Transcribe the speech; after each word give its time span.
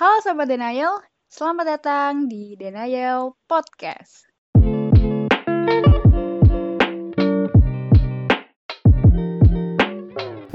Halo 0.00 0.16
Sobat 0.24 0.48
Denial, 0.48 0.96
selamat 1.28 1.76
datang 1.76 2.24
di 2.24 2.56
Denial 2.56 3.36
Podcast. 3.44 4.24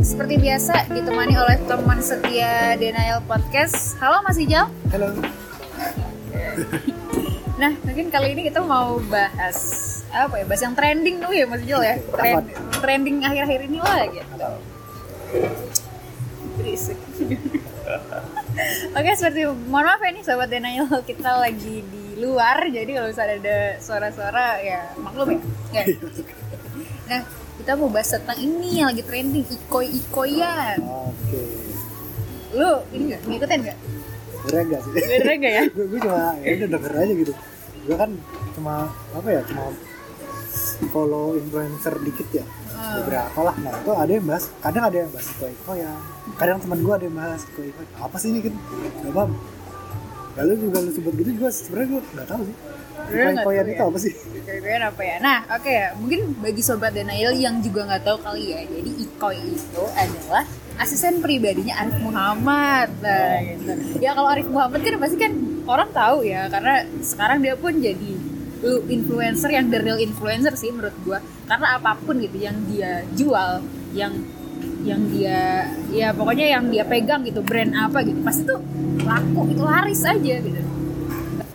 Seperti 0.01 0.41
biasa, 0.41 0.89
ditemani 0.89 1.37
oleh 1.37 1.61
teman 1.69 2.01
setia 2.01 2.73
Denial 2.73 3.21
Podcast. 3.29 3.93
Halo 4.01 4.25
Mas 4.25 4.41
Ijal. 4.41 4.65
Halo. 4.89 5.13
Nah, 7.61 7.69
mungkin 7.85 8.09
kali 8.09 8.33
ini 8.33 8.49
kita 8.49 8.65
mau 8.65 8.97
bahas 9.13 9.61
apa 10.09 10.41
ya? 10.41 10.49
Bahas 10.49 10.61
yang 10.65 10.73
trending 10.73 11.21
dulu 11.21 11.37
ya 11.37 11.45
Mas 11.45 11.61
Ijal 11.61 11.85
ya. 11.85 12.01
Trend, 12.01 12.49
trending 12.81 13.21
akhir-akhir 13.21 13.61
ini 13.69 13.77
lah 13.77 14.09
gitu. 14.09 14.49
Berisik. 16.57 16.97
Oke, 18.95 19.11
seperti 19.19 19.41
mohon 19.67 19.85
maaf 19.91 19.99
ya 19.99 20.09
nih 20.15 20.23
sobat 20.23 20.47
Denial, 20.47 20.87
kita 21.03 21.31
lagi 21.43 21.83
di 21.83 22.05
luar, 22.23 22.63
jadi 22.71 22.87
kalau 22.95 23.07
misalnya 23.11 23.35
ada 23.43 23.57
suara-suara 23.83 24.63
ya 24.63 24.95
maklum 24.95 25.35
ya. 25.75 25.83
ya. 25.83 25.83
Nah, 27.11 27.21
kita 27.59 27.71
mau 27.75 27.91
bahas 27.91 28.15
tentang 28.15 28.39
ini 28.39 28.79
yang 28.79 28.95
lagi 28.95 29.03
trending, 29.03 29.43
ikoi-ikoyan. 29.43 30.79
Oke. 30.79 31.43
Lu 32.55 32.71
ini 32.95 33.03
nggak 33.11 33.21
ngikutin 33.27 33.59
nggak? 33.67 33.77
Enggak 34.45 34.81
sih? 34.85 34.91
Nggak 35.25 35.51
ya? 35.51 35.63
gue, 35.75 35.85
gue 35.91 35.99
cuma 35.99 36.21
ya 36.39 36.51
udah 36.55 36.69
denger 36.71 36.91
aja 36.95 37.13
gitu. 37.13 37.33
Gue 37.85 37.95
kan 37.99 38.11
cuma 38.55 38.73
apa 39.11 39.27
ya? 39.27 39.41
Cuma 39.49 39.63
follow 40.95 41.35
influencer 41.35 41.93
dikit 42.05 42.27
ya. 42.31 42.45
Hmm. 42.75 42.95
Beberapa 42.99 43.39
lah. 43.39 43.55
Nah 43.63 43.71
itu 43.71 43.91
ada 43.95 44.11
yang 44.11 44.25
bahas. 44.27 44.45
Kadang 44.59 44.83
ada 44.91 44.97
yang 44.99 45.09
bahas 45.15 45.27
iko 45.31 45.45
iko 45.47 45.71
ya. 45.79 45.91
Kadang 46.35 46.57
teman 46.59 46.79
gue 46.83 46.93
ada 46.93 47.05
yang 47.07 47.15
bahas 47.15 47.41
iko 47.47 47.61
iko. 47.63 47.81
Apa 48.03 48.15
sih 48.19 48.29
ini 48.35 48.39
kan? 48.43 48.53
Gak 49.01 49.13
paham. 49.15 49.31
Lalu 50.35 50.53
juga 50.67 50.77
lu 50.83 50.91
sebut 50.91 51.13
gitu 51.15 51.31
juga 51.39 51.47
sebenarnya 51.47 51.87
gue 51.87 52.01
nggak 52.11 52.27
tahu 52.27 52.41
sih. 52.43 52.55
Iko 53.05 53.29
tahu 53.39 53.51
itu 53.55 53.71
ya? 53.71 53.85
apa 53.87 53.99
sih? 54.03 54.13
Ikoi-ikoyan 54.35 54.83
apa 54.83 55.01
ya? 55.07 55.15
Nah, 55.23 55.37
oke 55.55 55.71
ya. 55.71 55.87
Mungkin 55.95 56.19
bagi 56.43 56.61
sobat 56.61 56.91
Denial 56.91 57.33
yang 57.39 57.55
juga 57.63 57.87
nggak 57.87 58.03
tahu 58.03 58.17
kali 58.19 58.43
ya. 58.51 58.59
Jadi 58.67 58.91
ikoi 59.07 59.39
itu 59.55 59.83
adalah 59.95 60.43
asisten 60.75 61.23
pribadinya 61.23 61.79
Arif 61.79 61.97
Muhammad. 62.03 62.91
Nah, 62.99 63.39
gitu. 63.47 63.71
Ya 64.03 64.11
kalau 64.11 64.27
Arif 64.27 64.51
Muhammad 64.51 64.83
kan 64.83 64.99
pasti 64.99 65.15
kan 65.15 65.33
orang 65.65 65.89
tahu 65.95 66.17
ya 66.27 66.51
karena 66.51 66.83
sekarang 66.99 67.39
dia 67.39 67.55
pun 67.55 67.73
jadi 67.79 68.11
influencer 68.89 69.49
yang 69.53 69.69
the 69.69 69.77
real 69.77 69.99
influencer 70.01 70.51
sih 70.57 70.73
menurut 70.73 70.95
gua. 71.05 71.19
Karena 71.45 71.77
apa 71.77 71.93
pun 72.01 72.17
gitu 72.17 72.37
yang 72.41 72.57
dia 72.65 73.05
jual, 73.13 73.61
yang 73.93 74.13
yang 74.85 75.01
dia 75.09 75.65
ya 75.89 76.13
pokoknya 76.13 76.45
yang 76.57 76.69
dia 76.69 76.85
pegang 76.85 77.25
gitu 77.25 77.41
brand 77.41 77.73
apa 77.73 78.05
gitu 78.05 78.21
pasti 78.21 78.45
tuh 78.45 78.61
laku 79.01 79.49
itu 79.49 79.63
laris 79.65 80.01
aja 80.05 80.35
gitu. 80.41 80.61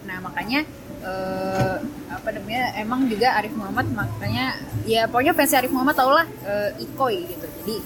Nah 0.07 0.19
makanya 0.19 0.67
eh, 1.03 1.77
apa 2.11 2.29
namanya 2.35 2.75
emang 2.77 3.07
juga 3.07 3.39
Arif 3.39 3.55
Muhammad 3.55 3.87
makanya 3.95 4.59
ya 4.83 5.07
pokoknya 5.07 5.33
fans 5.33 5.55
Arif 5.55 5.71
Muhammad 5.71 5.95
tau 5.95 6.11
lah 6.11 6.27
eh, 6.27 6.83
Ikoi 6.83 7.19
gitu. 7.31 7.47
Jadi 7.63 7.77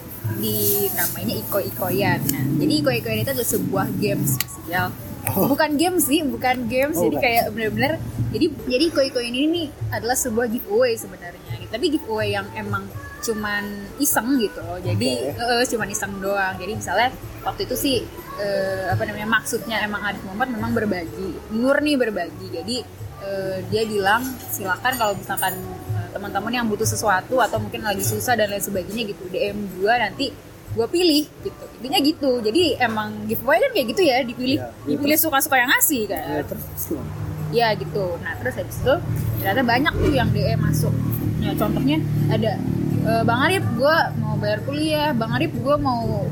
di 0.41 0.59
namanya 0.97 1.35
Ikoi 1.37 1.65
Ikoyan. 1.69 2.21
Nah 2.25 2.45
jadi 2.65 2.73
Ikoi 2.81 2.97
Ikoyan 3.05 3.19
itu 3.21 3.33
adalah 3.37 3.51
sebuah 3.53 3.87
games 4.01 4.31
sosial 4.41 4.89
Oh. 5.25 5.49
bukan 5.49 5.81
games 5.81 6.05
sih 6.05 6.21
bukan 6.21 6.69
games. 6.69 7.01
Oh, 7.01 7.09
jadi 7.09 7.17
kayak 7.17 7.45
bener-bener 7.57 7.97
jadi 8.29 8.47
jadi 8.69 8.85
Ikoi 8.93 9.09
Ikoyan 9.09 9.33
ini 9.33 9.47
nih 9.49 9.67
adalah 9.89 10.17
sebuah 10.21 10.53
giveaway 10.53 11.01
sebenarnya 11.01 11.44
tapi 11.75 11.91
giveaway 11.91 12.39
yang 12.39 12.47
emang 12.55 12.87
cuman 13.25 13.65
iseng 13.99 14.39
gitu. 14.39 14.63
Loh 14.63 14.79
jadi 14.79 15.35
Oke. 15.35 15.43
eh, 15.43 15.65
cuman 15.75 15.89
iseng 15.91 16.13
doang. 16.23 16.55
Jadi 16.61 16.73
misalnya 16.79 17.09
waktu 17.43 17.67
itu 17.67 17.75
sih 17.75 17.97
eh, 18.39 18.87
apa 18.95 19.03
namanya 19.03 19.27
maksudnya 19.27 19.83
emang 19.83 20.07
Arif 20.07 20.23
Muhammad 20.23 20.55
memang 20.55 20.71
berbagi. 20.71 21.29
Murni 21.51 21.99
berbagi. 21.99 22.47
Jadi 22.55 22.77
eh, 23.27 23.59
dia 23.73 23.83
bilang 23.89 24.23
silakan 24.55 24.93
kalau 24.95 25.13
misalkan 25.19 25.59
eh, 25.99 26.09
teman-teman 26.15 26.53
yang 26.53 26.67
butuh 26.71 26.87
sesuatu 26.87 27.43
atau 27.43 27.59
mungkin 27.59 27.83
lagi 27.83 28.07
susah 28.07 28.39
dan 28.39 28.53
lain 28.53 28.63
sebagainya 28.63 29.11
gitu 29.11 29.27
DM 29.33 29.83
gua 29.83 29.99
nanti 29.99 30.31
gue 30.75 30.87
pilih 30.91 31.25
gitu. 31.47 31.65
Intinya 31.81 32.01
gitu. 32.03 32.31
Jadi 32.43 32.63
emang 32.83 33.31
giveaway 33.31 33.63
kan 33.63 33.71
kayak 33.73 33.87
gitu 33.95 34.03
ya 34.05 34.17
dipilih 34.27 34.59
iya, 34.59 34.91
dipilih 34.91 35.17
suka-suka 35.19 35.57
yang 35.59 35.71
ngasih 35.71 36.03
kan. 36.11 36.23
Ya 36.23 36.43
terus 36.43 36.67
ya 37.55 37.69
gitu. 37.79 38.19
Nah 38.19 38.35
terus 38.43 38.55
habis 38.59 38.77
itu 38.83 38.95
ternyata 39.39 39.63
banyak 39.63 39.95
tuh 39.95 40.11
yang 40.11 40.29
DM 40.35 40.59
masuk 40.59 40.91
ya 41.45 41.53
contohnya 41.55 41.99
ada 42.27 42.53
e, 43.01 43.13
bang 43.23 43.41
Arif 43.43 43.65
gue 43.75 43.97
mau 44.17 44.35
bayar 44.35 44.61
kuliah 44.63 45.11
bang 45.13 45.31
Arif 45.31 45.53
gue 45.55 45.77
mau 45.79 46.25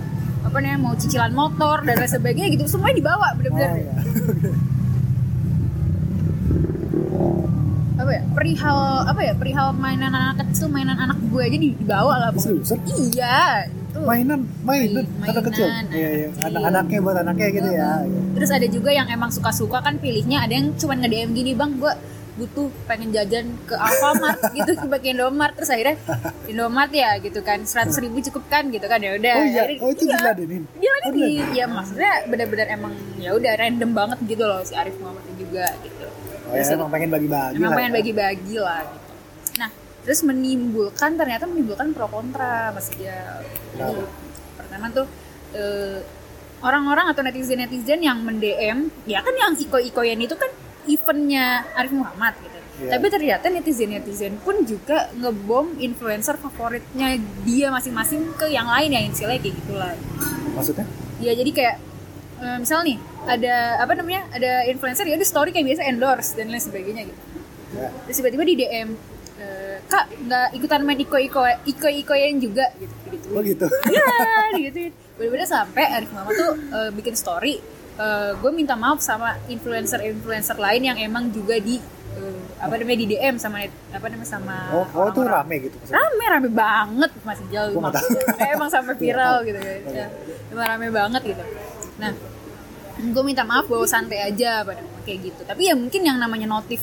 apa 0.43 0.57
namanya 0.59 0.81
mau 0.81 0.93
cicilan 0.93 1.31
motor 1.33 1.85
dan 1.85 1.95
lain 1.95 2.11
sebagainya 2.11 2.49
gitu 2.51 2.65
semuanya 2.67 2.97
dibawa 2.99 3.27
Oh, 3.29 3.37
bener-bener 3.37 3.71
ya. 3.79 3.93
apa 7.93 8.11
ya 8.11 8.23
perihal 8.35 8.79
apa 9.07 9.21
ya 9.23 9.33
perihal 9.37 9.67
mainan 9.73 10.11
anak 10.11 10.43
kecil 10.43 10.67
mainan 10.67 10.99
anak 10.99 11.19
gue 11.23 11.39
aja 11.41 11.55
dibawa 11.57 12.15
lah. 12.19 12.29
Seriusan? 12.35 12.79
iya 13.13 13.69
itu 13.69 14.01
Mainan, 14.03 14.49
mainan, 14.65 15.05
Main- 15.21 15.31
anak 15.31 15.45
kecil. 15.53 15.69
Iya, 15.93 16.09
iya. 16.09 16.27
anak 16.27 16.33
kecil. 16.33 16.49
Anak-anaknya 16.49 16.99
buat 17.05 17.17
anaknya 17.21 17.49
gitu 17.53 17.69
ya. 17.71 17.91
Iya. 18.03 18.21
Terus 18.35 18.51
ada 18.51 18.67
juga 18.67 18.91
yang 18.91 19.05
emang 19.07 19.29
suka-suka 19.29 19.79
kan 19.79 20.01
pilihnya 20.01 20.41
ada 20.41 20.53
yang 20.57 20.73
cuma 20.75 20.97
nge-DM 20.97 21.31
gini 21.31 21.53
bang 21.53 21.77
gue 21.77 21.93
butuh 22.43 22.67
pengen 22.85 23.15
jajan 23.15 23.47
ke 23.63 23.75
Alfamart 23.75 24.43
gitu 24.59 24.75
ke 24.75 24.87
bagian 24.87 25.15
Indomart. 25.17 25.55
Terus 25.55 25.71
akhirnya 25.71 25.97
Indomart 26.45 26.91
ya 26.91 27.15
gitu 27.19 27.39
kan. 27.41 27.63
Seratus 27.63 27.97
ribu 27.97 28.19
cukup 28.21 28.45
kan 28.49 28.67
gitu 28.69 28.85
kan. 28.85 28.99
Ya 28.99 29.15
udah. 29.15 29.35
Oh 29.35 29.47
iya, 29.47 29.63
Akhirnya- 29.63 29.81
oh 29.81 29.89
itu 29.89 30.03
iya. 30.05 30.19
dia 30.35 30.91
Oh, 30.93 30.95
lagi 30.99 31.11
di 31.15 31.29
ya 31.55 31.67
maksudnya 31.67 32.13
benar-benar 32.27 32.67
emang 32.69 32.93
ya 33.17 33.31
udah 33.33 33.53
random 33.55 33.91
banget 33.93 34.19
gitu 34.27 34.43
loh 34.43 34.61
si 34.63 34.75
Arif 34.75 34.99
Muhammad 34.99 35.23
juga 35.39 35.67
gitu. 35.81 36.07
Oh 36.51 36.55
ya, 36.55 36.65
emang 36.69 36.91
pengen 36.91 37.09
bagi-bagi 37.09 37.57
emang 37.57 37.71
lah 37.71 37.77
pengen 37.79 37.93
ya. 37.93 37.97
bagi-bagi 37.97 38.57
lah 38.59 38.81
gitu. 38.85 39.13
Nah 39.57 39.71
terus 40.03 40.21
menimbulkan 40.21 41.15
ternyata 41.15 41.47
menimbulkan 41.47 41.95
pro 41.95 42.11
kontra 42.11 42.75
mas 42.75 42.91
dia 42.91 43.39
pertama 44.59 44.91
tuh 44.91 45.07
eh, 45.55 46.03
orang-orang 46.61 47.07
atau 47.11 47.23
netizen 47.23 47.59
netizen 47.59 48.01
yang 48.01 48.19
mendm 48.21 48.91
ya 49.05 49.23
kan 49.23 49.35
yang 49.35 49.53
iko 49.55 49.79
ikoyan 49.79 50.19
itu 50.19 50.35
kan 50.35 50.51
eventnya 50.85 51.47
Arif 51.73 51.93
Muhammad 51.93 52.35
gitu 52.39 52.51
Iya. 52.73 52.97
tapi 52.97 53.07
ternyata 53.09 53.47
netizen 53.47 53.93
netizen 53.93 54.35
pun 54.39 54.65
juga 54.65 55.13
ngebom 55.15 55.77
influencer 55.77 56.35
favoritnya 56.35 57.15
dia 57.45 57.69
masing-masing 57.69 58.33
ke 58.35 58.49
yang 58.49 58.65
lain 58.65 58.91
yang 58.91 59.05
inisialnya 59.05 59.39
kayak 59.39 59.55
gitulah 59.55 59.93
Maksudnya? 60.51 60.89
ya 61.21 61.33
jadi 61.33 61.51
kayak 61.53 61.77
eh, 62.41 62.57
misal 62.59 62.81
nih 62.81 62.97
ada 63.23 63.55
apa 63.79 63.93
namanya 63.93 64.25
ada 64.31 64.65
influencer 64.65 65.05
ya 65.05 65.15
di 65.15 65.23
story 65.23 65.53
kayak 65.53 65.69
biasa 65.69 65.83
endorse 65.85 66.33
dan 66.33 66.49
lain 66.49 66.59
sebagainya 66.61 67.03
gitu 67.05 67.23
Ya. 67.73 67.89
terus 68.03 68.17
tiba-tiba 68.19 68.43
di 68.43 68.55
DM 68.55 68.89
eh, 69.39 69.77
kak 69.83 70.05
nggak 70.19 70.47
ikutan 70.53 70.81
main 70.83 70.99
iko 70.99 71.17
iko 71.19 71.41
iko 71.65 71.89
ikoyan 71.89 72.37
juga 72.37 72.69
gitu 72.75 72.93
gitu 73.07 73.27
Oh 73.33 73.41
gitu. 73.41 73.65
iya 73.89 74.13
gitu 74.59 74.81
bener-bener 75.15 75.47
sampai 75.47 75.85
Arif 75.87 76.09
Muhammad 76.11 76.35
tuh 76.35 76.53
eh, 76.69 76.91
bikin 76.91 77.15
story 77.15 77.61
gue 78.35 78.51
minta 78.51 78.73
maaf 78.73 78.99
sama 78.99 79.37
influencer-influencer 79.47 80.57
lain 80.57 80.83
yang 80.83 80.99
emang 80.99 81.29
juga 81.29 81.57
di 81.57 81.77
eh, 82.13 82.41
apa 82.57 82.77
namanya 82.77 82.99
di 82.99 83.09
DM 83.11 83.37
sama 83.37 83.61
apa 83.67 84.07
namanya 84.07 84.31
sama 84.31 84.57
Oh, 84.73 84.87
oh 84.95 85.07
itu 85.09 85.21
rame 85.23 85.55
gitu 85.61 85.77
maksudnya. 85.77 85.99
rame 85.99 86.25
rame 86.27 86.49
banget 86.49 87.11
masih 87.23 87.47
jauh. 87.49 87.75
Kayak 88.33 88.53
emang 88.57 88.71
sampai 88.71 88.95
viral 89.03 89.35
gitu 89.43 89.59
kan. 89.59 89.79
Ya, 89.91 90.07
emang 90.49 90.67
rame 90.69 90.89
banget 90.89 91.23
gitu. 91.27 91.43
Nah 91.99 92.11
gue 92.93 93.23
minta 93.25 93.43
maaf 93.43 93.67
bahwa 93.67 93.85
santai 93.85 94.21
aja 94.23 94.63
pada 94.63 94.81
kayak 95.03 95.19
gitu. 95.29 95.41
Tapi 95.43 95.63
ya 95.69 95.75
mungkin 95.75 96.01
yang 96.01 96.17
namanya 96.17 96.47
notif 96.47 96.81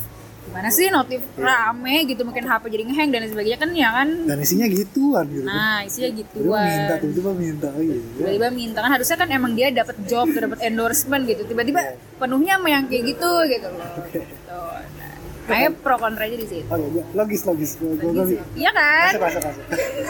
gimana 0.49 0.67
sih 0.67 0.89
notif 0.89 1.21
Iya. 1.31 1.45
rame 1.45 1.95
gitu 2.05 2.21
mungkin 2.23 2.43
HP 2.43 2.63
jadi 2.67 2.83
ngehang 2.83 3.09
dan 3.09 3.21
sebagainya 3.23 3.57
kan 3.57 3.69
ya 3.71 3.89
kan 3.91 4.07
Dan 4.25 4.37
isinya 4.39 4.65
gituan 4.67 5.25
gitu. 5.27 5.45
nah 5.45 5.79
isinya 5.81 6.09
Tiba-tiba 6.09 6.57
minta, 6.57 6.65
gituan 6.89 6.99
tiba-tiba 6.99 7.31
minta. 7.31 7.67
Oh 7.69 7.79
iya. 7.79 7.97
tiba-tiba 8.17 8.47
minta 8.51 8.79
kan 8.79 8.91
harusnya 8.91 9.15
kan 9.15 9.27
emang 9.29 9.51
dia 9.53 9.67
dapat 9.69 9.95
job 10.03 10.25
dapat 10.27 10.59
endorsement 10.63 11.23
gitu 11.23 11.41
tiba-tiba 11.45 11.79
Iya. 11.79 11.93
penuhnya 12.17 12.53
sama 12.55 12.67
yang 12.67 12.83
kayak 12.83 13.03
gitu 13.07 13.31
gitu 13.47 13.67
loh 13.69 13.89
Oke. 13.95 14.19
Gitu. 14.19 14.57
Nah, 15.49 15.65
pro 15.75 15.97
kontra 15.97 16.23
aja 16.23 16.35
di 16.35 16.45
situ 16.45 16.61
Oke, 16.63 16.85
gua- 16.91 17.09
logis 17.15 17.41
logis. 17.43 17.71
Gua 17.75 17.93
gua 17.95 18.11
gua 18.15 18.25
Iya 18.53 18.69
kan? 18.71 19.09
masuk 19.09 19.21
masuk 19.23 19.41
masuk. 19.43 19.63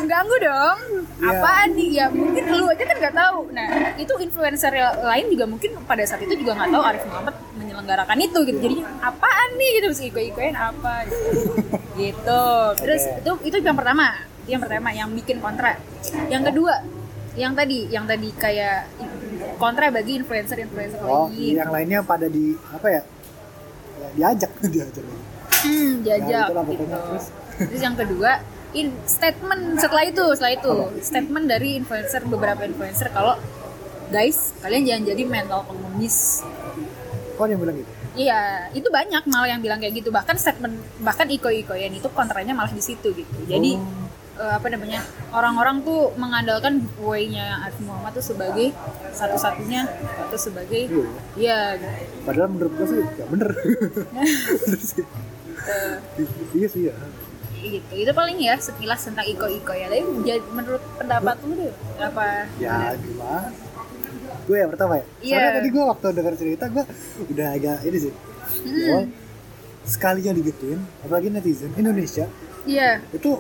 Ganggu 0.04 0.36
dong. 0.38 0.80
Iya. 1.16 1.32
Apaan 1.34 1.70
nih? 1.74 1.90
Ya 1.94 2.06
mungkin 2.10 2.44
lu 2.50 2.66
aja 2.66 2.84
kan 2.84 2.98
nggak 2.98 3.16
tahu. 3.16 3.40
Nah 3.50 3.68
itu 3.96 4.14
influencer 4.20 4.72
lain 5.00 5.26
juga 5.30 5.46
mungkin 5.46 5.80
pada 5.82 6.04
saat 6.04 6.20
itu 6.22 6.36
juga 6.36 6.52
nggak 6.54 6.70
tahu 6.70 6.84
Arif 6.84 7.04
Muhammad 7.06 7.36
menyelenggarakan 7.80 8.18
itu 8.20 8.40
gitu. 8.44 8.60
Jadi 8.60 8.76
apaan 9.00 9.50
nih 9.56 9.70
gitu 9.80 9.86
mesti 9.88 10.06
iko-ikoin 10.12 10.54
apa 10.54 10.94
gitu. 11.08 11.56
gitu. 12.02 12.44
Terus 12.76 13.02
Oke. 13.02 13.18
itu 13.18 13.32
itu 13.48 13.58
yang 13.64 13.78
pertama. 13.80 14.08
Itu 14.44 14.50
yang 14.52 14.62
pertama 14.62 14.90
yang 14.92 15.10
bikin 15.16 15.38
kontra. 15.40 15.80
Yang 16.28 16.44
kedua 16.52 16.74
yang 17.34 17.54
tadi 17.56 17.88
yang 17.88 18.04
tadi 18.04 18.30
kayak 18.36 18.92
kontra 19.56 19.88
bagi 19.90 20.20
influencer-influencer 20.20 21.00
Oh, 21.02 21.32
lain. 21.32 21.56
yang 21.56 21.72
lainnya 21.72 22.00
pada 22.04 22.28
di 22.28 22.52
apa 22.68 22.88
ya? 22.90 23.02
ya 23.96 24.08
diajak 24.14 24.52
diajak 24.62 25.04
lagi. 25.04 25.24
Hmm, 25.60 25.92
jajak 26.04 26.28
Ya, 26.28 26.64
gitu. 26.68 26.84
Terus? 26.84 27.26
Terus 27.60 27.82
yang 27.84 27.96
kedua, 27.96 28.32
in 28.72 28.96
statement 29.04 29.76
setelah 29.76 30.04
itu, 30.08 30.24
setelah 30.32 30.54
itu 30.56 30.74
statement 31.02 31.46
dari 31.48 31.76
influencer 31.76 32.24
beberapa 32.24 32.64
influencer 32.64 33.12
kalau 33.12 33.36
guys 34.10 34.58
kalian 34.60 34.88
jangan 34.88 35.04
jadi 35.06 35.24
mental 35.24 35.62
pengemis 35.68 36.42
ada 37.46 37.54
yang 37.56 37.64
bilang 37.64 37.78
gitu 37.78 37.92
Iya, 38.10 38.40
itu 38.74 38.88
banyak 38.90 39.24
malah 39.30 39.48
yang 39.48 39.62
bilang 39.62 39.80
kayak 39.80 39.96
gitu. 39.96 40.10
Bahkan 40.10 40.36
statement 40.36 40.76
bahkan 41.00 41.30
iko-ikoyan 41.30 41.94
itu 41.94 42.10
kontranya 42.12 42.52
malah 42.52 42.74
di 42.74 42.82
situ 42.82 43.14
gitu. 43.14 43.38
Jadi 43.46 43.78
Oh. 43.80 44.44
eh, 44.44 44.54
apa 44.56 44.68
namanya? 44.68 45.00
Orang-orang 45.30 45.84
tuh 45.84 46.12
mengandalkan 46.16 46.82
giveaway-nya 46.82 47.64
Arif 47.64 47.80
Muhammad 47.80 48.16
tuh 48.16 48.26
sebagai 48.26 48.74
satu-satunya 49.12 49.88
atau 50.20 50.36
sebagai 50.36 50.90
iya 51.36 51.76
ya 51.76 51.92
padahal 52.24 52.50
menurut 52.50 52.72
gue 52.76 52.88
sih 52.88 53.00
ya 53.04 53.26
bener 53.28 53.50
sih 54.80 55.04
eh, 55.70 55.96
iya 56.56 56.68
sih 56.68 56.82
ya 56.88 56.96
gitu. 57.60 57.92
Itu 57.94 58.12
paling 58.16 58.40
ya 58.40 58.56
sekilas 58.56 59.04
tentang 59.04 59.28
iko-iko 59.28 59.76
ya. 59.76 59.92
Tapi 59.92 60.08
menurut 60.50 60.80
pendapat 60.96 61.36
lu 61.44 61.54
deh 61.60 61.74
apa? 62.00 62.48
ya 62.58 62.96
gimana 62.96 63.52
gue 64.50 64.58
yang 64.58 64.68
pertama 64.68 64.94
ya 64.96 65.06
Iya. 65.22 65.30
soalnya 65.32 65.52
tadi 65.56 65.70
gue 65.70 65.84
waktu 65.86 66.06
dengar 66.12 66.34
cerita 66.34 66.66
gue 66.68 66.84
udah 67.30 67.48
agak 67.54 67.78
ini 67.84 67.98
sih 68.00 68.14
Hmm. 68.50 68.66
bahwa 68.82 69.02
sekalinya 69.86 70.34
digituin 70.34 70.82
apalagi 71.00 71.30
netizen 71.30 71.70
Indonesia 71.76 72.26
Iya. 72.66 73.06
itu 73.12 73.38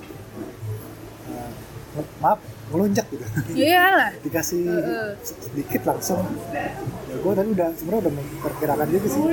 uh, 1.27 1.49
maaf 2.19 2.37
ngelunjak 2.69 3.09
gitu 3.09 3.25
Iyalah. 3.51 4.13
dikasih 4.23 4.61
Heeh. 4.63 5.09
sedikit 5.19 5.81
langsung 5.83 6.21
ya 6.53 6.69
gue 7.17 7.33
tadi 7.33 7.49
udah 7.49 7.69
sebenarnya 7.73 8.01
udah 8.05 8.13
memperkirakan 8.13 8.87
juga 8.87 9.07
sih 9.09 9.23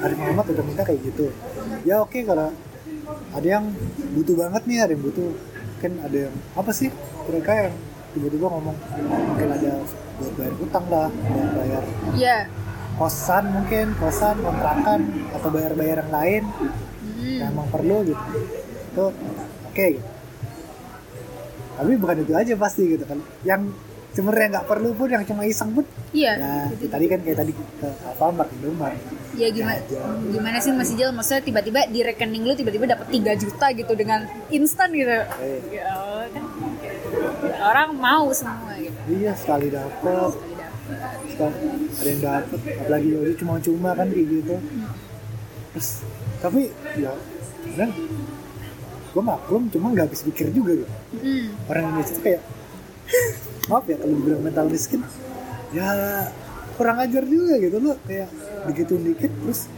Arif 0.00 0.16
Muhammad 0.16 0.46
udah 0.48 0.64
minta 0.64 0.82
kayak 0.82 1.00
gitu 1.02 1.26
ya 1.82 1.98
oke 1.98 2.18
kalau 2.22 2.54
ada 3.34 3.48
yang 3.50 3.74
butuh 4.14 4.34
banget 4.38 4.62
nih 4.64 4.78
ada 4.80 4.92
yang 4.94 5.02
butuh 5.02 5.28
kan 5.76 5.92
ada 6.00 6.18
yang 6.20 6.34
apa 6.54 6.70
sih 6.70 6.88
mereka 7.26 7.50
yang 7.60 7.74
tiba-tiba 8.14 8.46
ngomong 8.46 8.76
mungkin 9.10 9.48
ada 9.50 9.72
buat 10.14 10.32
bayar 10.34 10.54
utang 10.58 10.84
lah 10.86 11.08
buat 11.10 11.50
bayar 11.54 11.82
Iya. 12.14 12.38
kosan 12.94 13.44
mungkin 13.50 13.86
kosan 13.96 14.36
kontrakan 14.38 15.00
atau 15.32 15.48
bayar-bayar 15.50 15.96
yang 16.00 16.12
lain. 16.12 16.42
Hmm. 17.04 17.40
yang 17.40 17.50
emang 17.50 17.68
perlu 17.68 18.04
gitu. 18.04 18.22
Itu 18.86 19.04
oke 19.64 19.86
gitu. 19.90 20.08
Tapi 21.74 21.92
bukan 21.96 22.16
itu 22.20 22.32
aja 22.32 22.52
pasti 22.54 22.82
gitu 22.86 23.02
kan. 23.02 23.18
Yang 23.42 23.74
sebenarnya 24.12 24.46
nggak 24.52 24.66
perlu 24.66 24.94
pun 24.94 25.10
yang 25.10 25.24
cuma 25.24 25.42
iseng 25.42 25.74
pun. 25.74 25.82
Iya. 26.14 26.38
ya 26.38 26.54
kayak 26.72 26.90
tadi 26.92 27.06
kan 27.08 27.18
kayak 27.20 27.38
tadi 27.40 27.52
ke 27.52 27.88
Alfamart 28.06 28.46
Indomaret 28.54 29.02
Ya 29.34 29.50
gimana 29.50 29.82
gimana 30.30 30.62
sih 30.62 30.70
Mas 30.70 30.94
Ijal? 30.94 31.10
Maksudnya 31.10 31.42
tiba-tiba 31.42 31.90
di 31.90 32.00
rekening 32.00 32.46
lu 32.46 32.54
tiba-tiba 32.54 32.86
dapat 32.86 33.10
3 33.10 33.34
juta 33.34 33.66
gitu 33.74 33.92
dengan 33.94 34.22
instan 34.48 34.94
gitu. 34.94 35.10
Eh, 35.10 35.58
Ya 35.74 35.90
kan 36.30 36.44
orang 37.52 37.90
mau 37.96 38.26
semua 38.32 38.72
gitu. 38.78 38.96
iya 39.10 39.32
sekali 39.36 39.68
dapet. 39.68 40.32
Sekali 41.32 41.56
ada 41.94 42.08
yang 42.08 42.20
dapet 42.22 42.60
apalagi 42.84 43.08
ya 43.08 43.18
udah 43.24 43.36
cuma-cuma 43.40 43.90
kan 43.96 44.06
kayak 44.12 44.26
gitu. 44.28 44.54
Terus 45.74 45.88
tapi 46.44 46.60
ya 47.00 47.12
dan 47.74 47.90
gue 49.14 49.22
maklum 49.22 49.70
cuma 49.70 49.94
nggak 49.94 50.10
habis 50.10 50.22
pikir 50.26 50.50
juga 50.50 50.72
gitu. 50.74 50.94
Hmm. 51.22 51.54
orang 51.70 51.82
Indonesia 51.88 52.12
tuh 52.18 52.24
kayak 52.26 52.42
maaf 53.70 53.84
ya 53.88 53.96
kalau 53.96 54.14
dibilang 54.18 54.42
mental 54.42 54.66
miskin 54.68 55.00
ya 55.72 55.88
kurang 56.76 56.98
ajar 57.00 57.22
juga 57.24 57.54
gitu 57.62 57.78
loh. 57.80 57.96
Kayak 58.04 58.28
begitu 58.68 58.92
dikit 59.00 59.32
terus 59.32 59.70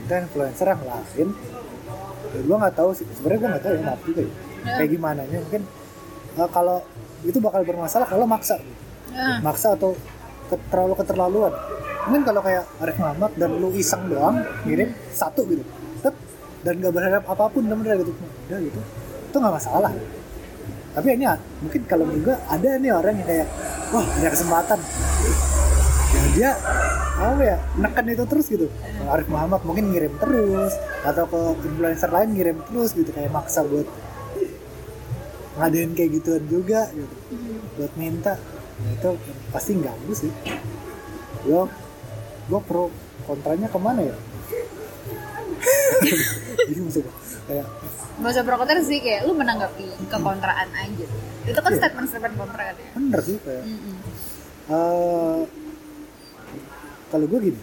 minta 0.00 0.14
influencer 0.22 0.66
yang 0.68 0.82
lain. 0.84 1.28
Ya, 2.34 2.40
gue 2.42 2.56
nggak 2.56 2.74
tahu 2.74 2.90
sih. 2.96 3.06
Sebenarnya 3.14 3.38
gue 3.38 3.50
nggak 3.52 3.64
tahu 3.64 3.72
ya 3.74 3.82
maaf 3.84 4.00
juga 4.02 4.20
ya. 4.24 4.32
Kayak 4.64 4.90
gimana 4.96 5.20
nya 5.28 5.38
mungkin 5.44 5.62
eh, 6.34 6.48
kalau 6.50 6.78
itu 7.24 7.38
bakal 7.40 7.64
bermasalah 7.64 8.06
kalau 8.06 8.26
maksa. 8.26 8.60
Gitu. 8.60 8.74
Ah, 9.14 9.38
maksa 9.40 9.78
atau 9.78 9.94
ke- 10.50 10.62
terlalu 10.68 10.94
keterlaluan. 10.98 11.52
Mungkin 12.04 12.22
kalau 12.26 12.40
kayak 12.44 12.64
Arif 12.82 12.96
Muhammad 13.00 13.30
dan 13.38 13.50
lu 13.56 13.72
iseng 13.72 14.10
doang 14.10 14.36
ngirim 14.66 14.92
satu 15.10 15.46
gitu. 15.48 15.64
Tet, 16.04 16.12
dan 16.60 16.74
gak 16.82 16.92
berharap 16.92 17.24
apa 17.24 17.44
pun 17.48 17.62
bener 17.64 17.96
gitu. 18.02 18.12
Udah 18.12 18.58
gitu. 18.60 18.80
Itu 19.30 19.36
nggak 19.40 19.54
masalah. 19.56 19.92
Tapi 20.94 21.08
ini 21.10 21.26
mungkin 21.58 21.80
kalau 21.88 22.04
gue 22.06 22.36
ada 22.36 22.68
nih 22.78 22.92
orang 22.92 23.14
yang 23.18 23.26
kayak 23.26 23.48
wah 23.90 24.04
ada 24.04 24.28
kesempatan. 24.30 24.78
Ya 26.14 26.22
dia 26.34 26.50
apa 27.14 27.42
ya 27.42 27.56
neken 27.78 28.04
itu 28.10 28.24
terus 28.28 28.46
gitu. 28.46 28.66
Arif 29.08 29.26
Muhammad 29.26 29.64
mungkin 29.64 29.90
ngirim 29.90 30.12
terus 30.20 30.72
atau 31.02 31.24
ke 31.26 31.40
influencer 31.66 32.10
lain 32.10 32.28
ngirim 32.36 32.56
terus 32.68 32.92
gitu 32.92 33.10
kayak 33.10 33.32
maksa 33.32 33.64
buat 33.64 33.86
ngadain 35.54 35.90
kayak 35.92 36.10
gituan 36.12 36.44
juga 36.46 36.90
gitu 36.90 37.14
buat 37.76 37.92
minta 37.94 38.34
ya 38.76 38.90
itu 38.92 39.10
pasti 39.48 39.72
ganggu 39.76 40.12
sih 40.12 40.32
gue 41.42 41.62
gue 42.44 42.60
pro 42.60 42.90
kontranya 43.24 43.66
ke 43.66 43.78
mana 43.78 44.02
ya 44.02 44.16
jadi 46.68 46.80
maksudnya 46.80 47.14
kayak 47.44 47.66
Gak 48.14 48.30
usah 48.30 48.42
pro 48.42 48.56
kontra 48.56 48.78
sih 48.78 48.98
kayak 48.98 49.26
lu 49.26 49.34
menanggapi 49.34 49.90
kekontraan 50.06 50.70
aja. 50.70 51.06
Itu 51.42 51.58
kan 51.58 51.66
Iya. 51.68 51.78
statement-statement 51.82 52.34
kontra 52.36 52.62
kan 52.64 52.76
ya. 52.78 52.90
bener 52.94 53.20
sih 53.20 53.36
kayak 53.42 53.64
Mm-mm. 53.66 53.96
eh 54.70 55.40
kalau 57.10 57.26
gue 57.26 57.38
gini 57.42 57.60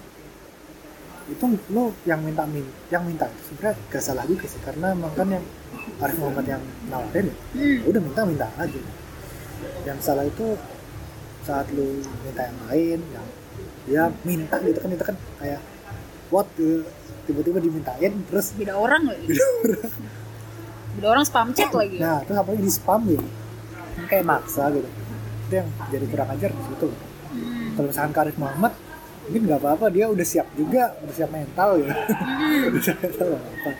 itu 1.31 1.43
lo 1.69 1.95
yang 2.03 2.19
minta 2.19 2.43
min 2.43 2.61
yang 2.87 3.01
minta 3.01 3.25
sebenarnya 3.41 3.79
gak 3.87 4.03
salah 4.03 4.23
juga 4.23 4.45
sih 4.45 4.59
karena 4.59 4.91
emang 4.91 5.11
kan 5.11 5.27
yang 5.29 5.45
Arif 5.97 6.17
Muhammad 6.17 6.45
yang 6.49 6.61
nawarin 6.85 7.25
ya 7.25 7.35
Hmm. 7.53 7.79
udah 7.85 8.01
minta 8.01 8.21
minta 8.23 8.47
aja 8.55 8.79
yang 9.81 9.97
salah 9.97 10.23
itu 10.23 10.57
saat 11.41 11.65
lu 11.69 11.87
minta 12.21 12.41
yang 12.43 12.59
lain 12.67 12.99
yang 13.07 13.25
dia 13.81 14.03
minta 14.21 14.55
gitu 14.59 14.77
kan 14.77 14.89
itu 14.89 15.03
kan 15.03 15.15
kayak 15.37 15.61
what 16.29 16.47
tiba-tiba 17.21 17.57
dimintain 17.59 18.13
terus 18.25 18.51
Beda 18.53 18.75
orang 18.75 19.07
lagi. 19.07 19.25
Beda 20.91 21.07
orang 21.09 21.23
spam 21.23 21.49
chat 21.51 21.71
lagi. 21.71 21.97
nah 21.97 22.19
terus 22.21 22.37
apalagi 22.37 22.61
di 22.61 22.71
spam 22.71 23.01
gitu 23.07 23.27
Kan 23.91 24.05
kayak 24.07 24.25
maksa 24.25 24.67
gitu 24.69 24.89
itu 25.43 25.53
yang 25.53 25.67
jadi 25.87 26.05
kurang 26.07 26.29
ajar 26.29 26.49
di 26.49 26.63
situ 26.65 26.87
Hmm. 27.31 27.71
kalau 27.73 27.87
misalkan 27.87 28.11
Karif 28.11 28.35
Muhammad 28.35 28.75
mungkin 29.31 29.47
nggak 29.47 29.63
apa-apa 29.63 29.85
dia 29.95 30.11
udah 30.11 30.27
siap 30.27 30.47
juga 30.59 30.91
udah 30.99 31.15
siap 31.15 31.31
mental 31.31 31.79
gitu 31.79 31.87
udah 32.75 32.81
siap 32.83 32.97
mental 32.99 33.29
apa 33.39 33.71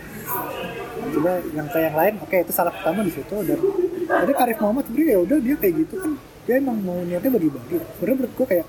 coba 1.12 1.32
yang 1.52 1.68
kayak 1.68 1.86
yang 1.92 1.98
lain 2.00 2.14
oke 2.24 2.36
itu 2.40 2.54
salah 2.56 2.72
pertama 2.72 3.04
di 3.04 3.12
situ 3.12 3.36
dan 3.44 3.60
jadi 4.08 4.32
Karif 4.32 4.58
Muhammad 4.64 4.84
sebenarnya 4.88 5.12
ya 5.12 5.20
udah 5.24 5.38
dia 5.44 5.56
kayak 5.60 5.76
gitu 5.84 5.96
kan. 6.00 6.12
Dia 6.48 6.56
emang 6.58 6.78
mau 6.84 7.00
niatnya 7.04 7.32
bagi-bagi 7.36 7.76
sebenarnya 7.84 8.16
menurut 8.16 8.34
gue 8.40 8.48
kayak 8.48 8.68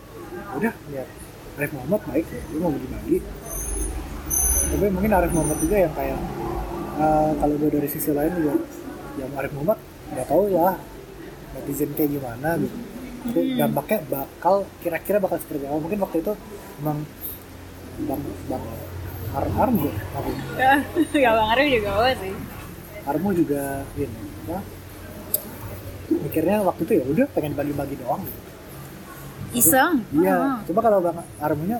udah 0.59 0.73
niat 0.91 1.09
Arif 1.55 1.71
Muhammad 1.79 2.01
baik 2.11 2.27
dia 2.27 2.59
mau 2.59 2.71
bagi-bagi 2.75 3.17
tapi 4.75 4.87
mungkin 4.91 5.11
Arif 5.15 5.33
Muhammad 5.39 5.59
juga 5.63 5.77
yang 5.79 5.93
kayak 5.95 6.19
eh, 6.99 7.31
kalau 7.39 7.55
gue 7.63 7.71
dari 7.71 7.89
sisi 7.95 8.11
lain 8.11 8.33
juga 8.35 8.53
yang 9.23 9.31
Arif 9.39 9.53
Muhammad 9.55 9.79
nggak 10.11 10.27
tahu 10.27 10.45
lah 10.51 10.75
netizen 11.55 11.91
kayak 11.95 12.11
gimana 12.11 12.59
gitu 12.59 12.77
Tapi 13.23 13.55
dampaknya 13.55 13.99
bakal 14.05 14.55
kira-kira 14.79 15.17
bakal 15.17 15.39
seperti 15.39 15.63
apa 15.65 15.79
mungkin 15.79 16.01
waktu 16.01 16.17
itu 16.19 16.33
emang 16.79 16.99
bang 18.03 18.21
bang 18.47 18.65
Ar 19.33 19.47
Armo 19.57 19.89
apa 19.89 20.29
ya 21.17 21.31
Bang 21.33 21.49
Arif 21.51 21.67
juga 21.73 21.91
apa 21.95 22.11
sih? 22.19 22.35
Armo 23.03 23.29
juga 23.33 23.63
ini 23.95 24.07
apa 24.43 24.59
mikirnya 26.13 26.57
waktu 26.61 26.81
itu 26.83 26.93
ya 26.93 27.05
udah 27.07 27.27
pengen 27.31 27.53
bagi-bagi 27.55 27.97
doang 27.97 28.21
gitu. 28.21 28.41
Iseng. 29.55 30.01
Iya, 30.13 30.35
Ah. 30.35 30.57
coba 30.65 30.81
kalau 30.83 30.99
bang 31.01 31.17
Armunya 31.39 31.79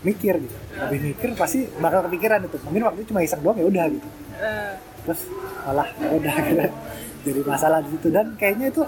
mikir 0.00 0.36
gitu, 0.38 0.56
lebih 0.78 1.00
mikir 1.10 1.28
pasti 1.34 1.64
bakal 1.74 2.04
kepikiran 2.04 2.44
itu. 2.44 2.56
Mungkin 2.62 2.82
waktu 2.84 2.98
itu 3.00 3.08
cuma 3.10 3.20
iseng 3.20 3.40
doang 3.40 3.56
ya 3.56 3.66
udah 3.66 3.84
gitu. 3.88 4.08
Eh, 4.38 4.72
Terus 5.04 5.20
malah 5.60 5.88
ya 5.94 6.08
udah 6.12 6.34
jadi 7.24 7.40
masalah 7.42 7.78
di 7.80 7.90
situ 7.90 8.08
dan 8.08 8.26
kayaknya 8.34 8.68
itu 8.68 8.82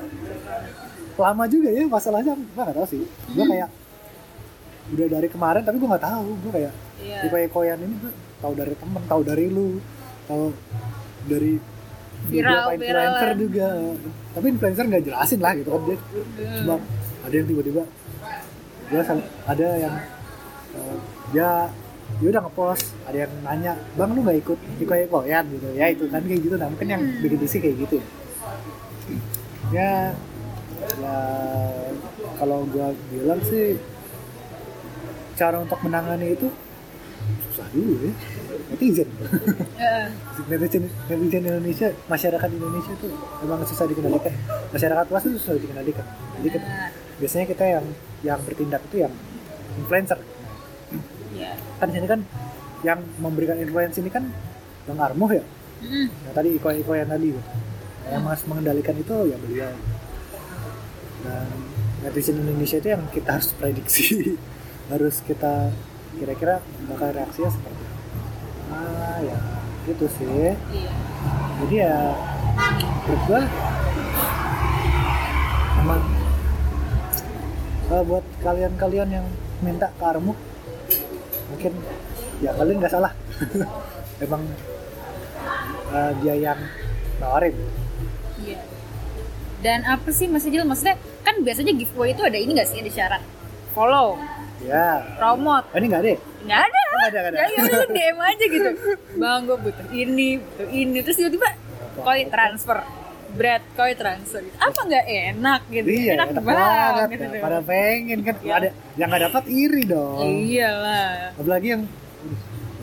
lama 1.18 1.44
juga 1.46 1.68
ya 1.68 1.82
masalahnya. 1.86 2.34
Gue 2.34 2.62
nggak 2.62 2.76
tahu 2.76 2.86
sih. 2.86 3.02
Gue 3.04 3.44
Hmm. 3.44 3.52
kayak 3.52 3.68
udah 4.86 5.06
dari 5.10 5.28
kemarin 5.28 5.62
tapi 5.62 5.76
gue 5.76 5.88
nggak 5.88 6.04
tahu. 6.04 6.28
Gue 6.44 6.52
kayak 6.52 6.72
Iya. 6.96 7.18
tipe 7.22 7.38
koyan 7.50 7.78
ini 7.78 7.94
gue 8.00 8.12
tahu 8.38 8.52
dari 8.52 8.74
temen, 8.74 9.02
tahu 9.04 9.20
dari 9.22 9.44
lu, 9.48 9.68
tahu 10.24 10.44
dari 11.26 11.52
Viral, 12.26 12.48
beberapa 12.48 12.72
influencer 12.74 13.28
viralan. 13.28 13.38
juga. 13.38 13.66
Tapi 14.32 14.46
influencer 14.48 14.84
nggak 14.86 15.04
jelasin 15.04 15.40
lah 15.40 15.52
gitu 15.54 15.68
kan 15.70 15.82
dia 15.84 15.98
cuma 16.56 16.74
ada 17.22 17.34
yang 17.34 17.46
tiba-tiba 17.46 17.82
dia 18.86 19.02
ada 19.44 19.66
yang 19.76 19.94
uh, 20.74 20.96
dia 21.30 21.48
dia 22.16 22.28
udah 22.30 22.42
ngepost 22.46 22.94
ada 23.02 23.18
yang 23.26 23.32
nanya 23.42 23.72
bang 23.98 24.10
lu 24.14 24.20
nggak 24.22 24.38
ikut 24.40 24.58
ikut 24.78 25.10
koyan 25.10 25.44
gitu 25.50 25.66
ya 25.74 25.86
itu 25.90 26.06
kan 26.06 26.22
kayak 26.22 26.40
gitu 26.40 26.54
nah 26.54 26.68
mungkin 26.70 26.88
yang 26.88 27.02
Hmm. 27.02 27.46
sih 27.50 27.58
kayak 27.58 27.76
gitu 27.82 27.98
ya 29.74 30.14
ya 30.76 31.18
kalau 32.36 32.68
gua 32.68 32.92
bilang 33.12 33.40
sih 33.46 33.80
cara 35.36 35.60
untuk 35.60 35.78
menangani 35.84 36.32
itu 36.32 36.48
susah 37.50 37.66
dulu 37.72 37.92
ya. 38.08 38.12
Netizen. 38.72 39.08
Eh, 39.80 40.06
netizen 40.50 40.84
netizen 41.08 41.42
Indonesia 41.44 41.88
masyarakat 42.08 42.48
Indonesia 42.52 42.92
tuh 43.00 43.12
emang 43.44 43.60
susah 43.64 43.86
dikendalikan. 43.88 44.32
Masyarakat 44.72 45.04
luas 45.12 45.24
itu 45.28 45.36
susah 45.40 45.54
dikendalikan. 45.60 46.06
Jadi 46.44 46.56
nah, 46.60 46.88
biasanya 47.20 47.46
kita 47.48 47.64
yang 47.64 47.84
yang 48.24 48.38
bertindak 48.44 48.82
itu 48.92 48.96
yang 49.04 49.12
influencer. 49.80 50.18
Iya. 51.36 51.52
kan 51.76 51.88
sini 51.92 52.08
kan 52.08 52.20
yang 52.80 53.00
memberikan 53.20 53.60
influence 53.60 54.00
ini 54.00 54.08
kan 54.08 54.24
bang 54.88 55.00
Armuh 55.00 55.30
ya? 55.36 55.44
Mm. 55.84 56.08
yang 56.08 56.32
tadi 56.32 56.48
Iko 56.56 56.68
Iko 56.72 56.92
yang 56.96 57.08
tadi. 57.12 57.28
Gitu. 57.32 57.42
yang 58.06 58.22
mas 58.22 58.38
mengendalikan 58.46 58.94
itu 58.94 59.14
ya 59.26 59.34
beliau 59.34 59.74
dan 61.26 61.46
netizen 62.06 62.38
Indonesia 62.38 62.78
itu 62.78 62.88
yang 62.94 63.02
kita 63.10 63.34
harus 63.34 63.50
prediksi 63.58 64.06
harus 64.92 65.18
kita 65.26 65.74
kira-kira 66.16 66.62
bakal 66.86 67.10
reaksinya 67.10 67.50
seperti 67.50 67.82
apa 67.82 67.98
ah 68.72 69.18
ya 69.20 69.38
gitu 69.86 70.06
sih 70.06 70.26
Iya. 70.70 70.92
jadi 71.62 71.74
ya 71.76 71.96
menurut 73.06 73.22
gua 73.26 73.40
emang 75.76 76.02
buat 78.06 78.24
kalian-kalian 78.42 79.08
yang 79.12 79.26
minta 79.62 79.90
ke 79.94 80.02
Armu 80.02 80.34
mungkin 81.50 81.72
ya 82.42 82.50
kalian 82.54 82.78
nggak 82.82 82.90
salah 82.92 83.12
emang 84.24 84.42
eh, 85.90 86.10
dia 86.22 86.34
yang 86.34 86.60
nawarin 87.18 87.54
Iya. 88.36 88.60
Dan 89.64 89.80
apa 89.88 90.12
sih 90.12 90.28
Mas 90.28 90.44
Ijil? 90.44 90.62
Maksudnya 90.68 91.00
kan 91.36 91.44
biasanya 91.44 91.72
giveaway 91.74 92.10
itu 92.10 92.22
ada 92.24 92.38
ini 92.40 92.50
nggak 92.50 92.64
sih 92.66 92.80
ada 92.80 92.88
syarat? 92.88 93.22
Follow, 93.70 94.16
ya 94.64 95.04
promote, 95.14 95.68
oh, 95.68 95.76
ini 95.76 95.86
nggak 95.86 96.02
deh 96.02 96.16
nggak 96.42 96.60
ada. 96.62 96.80
nggak 96.86 97.04
ada, 97.04 97.18
nggak 97.18 97.28
ada. 97.28 97.36
Ya 97.36 97.46
ya 97.50 97.60
lu 97.66 97.84
DM 97.90 98.18
aja 98.18 98.44
gitu. 98.46 98.70
Bang 99.14 99.40
gue 99.44 99.58
butuh 99.58 99.86
ini, 99.90 100.28
butuh 100.38 100.68
ini. 100.70 100.98
Terus 101.02 101.16
tiba-tiba 101.18 101.48
koi 101.98 102.22
transfer, 102.24 102.78
bread 103.34 103.62
koi 103.74 103.92
transfer. 103.92 104.40
Gitu. 104.40 104.56
Apa 104.56 104.80
nggak 104.80 105.04
enak 105.04 105.60
gitu? 105.68 105.86
iya 105.90 106.12
enak, 106.14 106.28
enak 106.32 106.40
banget. 106.40 106.62
banget 106.62 107.08
gitu. 107.10 107.24
ya. 107.26 107.42
pada 107.42 107.58
pengen 107.60 108.18
kan 108.22 108.34
Iya. 108.40 108.52
ada 108.54 108.68
yang 108.94 109.08
nggak 109.10 109.22
dapat 109.26 109.44
iri 109.50 109.82
dong 109.84 110.24
Iyalah. 110.24 111.12
apalagi 111.36 111.68
yang 111.68 111.82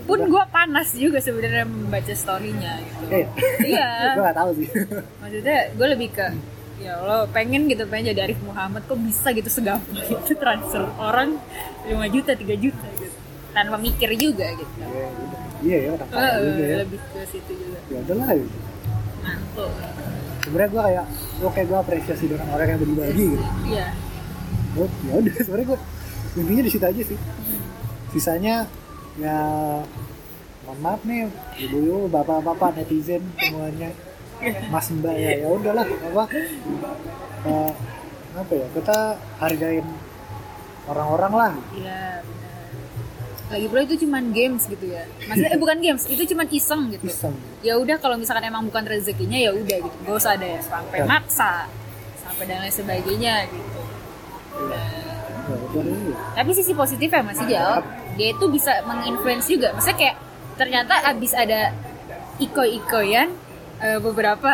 Pun 0.03 0.19
gue 0.27 0.43
panas 0.51 0.91
juga 0.91 1.17
sebenarnya 1.17 1.63
membaca 1.63 2.11
storynya 2.11 2.75
gitu. 2.77 3.03
eh 3.09 3.25
Iya. 3.63 3.89
gue 4.19 4.21
nggak 4.21 4.37
tahu 4.37 4.49
sih 4.59 4.67
maksudnya 5.17 5.57
gue 5.71 5.87
lebih 5.87 6.09
ke 6.11 6.27
ya 6.83 6.99
Allah 6.99 7.23
pengen 7.31 7.71
gitu 7.71 7.87
pengen 7.87 8.11
jadi 8.11 8.27
Arif 8.27 8.39
Muhammad. 8.43 8.83
Kok 8.83 8.99
bisa 8.99 9.31
gitu 9.31 9.47
segampang 9.47 9.95
itu 10.13 10.33
transfer 10.35 10.83
orang 10.99 11.39
5 11.87 12.15
juta 12.15 12.31
3 12.35 12.43
juta 12.59 12.87
gitu. 12.99 13.17
Tanpa 13.55 13.77
mikir 13.79 14.09
juga 14.19 14.47
gitu. 14.53 14.73
Iya, 14.83 15.07
gitu. 15.07 15.35
iya 15.63 15.77
ya 15.79 15.89
orang 15.95 16.09
kaya 16.11 16.31
juga 16.43 16.63
ya. 16.63 16.75
lebih 16.83 16.99
ke 16.99 17.21
situ 17.31 17.51
juga. 17.55 17.79
Ya 17.87 17.97
udahlah 18.03 18.29
gitu. 18.35 18.57
mantul. 19.23 19.69
Sebenarnya 20.43 20.69
gue 20.69 20.81
kayak 20.83 21.05
gue 21.39 21.49
kayak 21.55 21.67
gue 21.71 21.79
apresiasi 21.79 22.25
dengan 22.27 22.47
orang 22.51 22.67
yang 22.67 22.79
berbagi 22.83 23.25
gitu. 23.31 23.45
Iya. 23.71 23.87
Oh 24.73 24.89
ya 25.07 25.13
udah 25.23 25.33
sebenarnya 25.39 25.67
gue 25.71 25.79
intinya 26.33 26.63
di 26.67 26.71
situ 26.71 26.85
aja 26.85 27.01
sih. 27.07 27.19
Sisanya 28.11 28.55
ya 29.21 29.37
mohon 30.65 30.79
maaf 30.81 31.01
nih 31.05 31.29
ibu-ibu 31.59 32.09
bapak-bapak 32.09 32.81
netizen 32.81 33.21
semuanya 33.37 33.93
mas 34.67 34.87
mbak 34.91 35.15
ya 35.15 35.31
ya 35.39 35.47
udahlah 35.47 35.85
apa 35.87 36.23
eh, 37.47 37.71
apa 38.33 38.51
ya 38.51 38.65
kita 38.73 38.97
hargain 39.39 39.85
orang-orang 40.83 41.31
lah. 41.31 41.51
Iya 41.71 42.03
benar. 42.25 42.65
Lagi 43.53 43.65
pula 43.69 43.81
itu 43.85 43.95
cuman 44.03 44.23
games 44.33 44.63
gitu 44.67 44.85
ya. 44.89 45.03
Maksudnya 45.29 45.51
eh, 45.55 45.59
bukan 45.61 45.77
games 45.79 46.03
itu 46.09 46.23
cuman 46.33 46.47
iseng 46.51 46.81
gitu. 46.91 47.05
Iseng. 47.07 47.35
Ya 47.63 47.79
udah 47.79 47.95
kalau 48.01 48.19
misalkan 48.19 48.43
emang 48.43 48.67
bukan 48.67 48.83
rezekinya 48.83 49.37
ya 49.37 49.55
udah 49.55 49.77
gitu. 49.79 49.97
Gak 50.03 50.15
usah 50.17 50.35
ada 50.35 50.47
yang 50.47 50.63
sampai 50.63 50.97
Ya. 50.99 51.05
maksa 51.07 51.53
sampai 52.19 52.43
dan 52.49 52.57
lain 52.65 52.73
sebagainya 52.73 53.35
gitu. 53.47 53.79
Ya 54.53 55.55
udah 55.69 55.83
iya. 55.83 56.17
tapi 56.35 56.51
sisi 56.55 56.71
positifnya 56.73 57.21
masih 57.23 57.45
jauh. 57.47 57.83
Dia 58.19 58.27
itu 58.33 58.45
bisa 58.51 58.71
menginfluence 58.83 59.47
juga. 59.47 59.71
Maksudnya 59.77 59.97
kayak 59.99 60.15
ternyata 60.53 60.93
abis 61.09 61.31
ada 61.33 61.71
iko-ikoyan 62.37 63.29
eh, 63.79 63.99
beberapa 63.99 64.51